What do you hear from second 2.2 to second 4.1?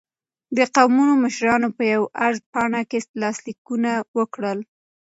عرض پاڼه کې لاسلیکونه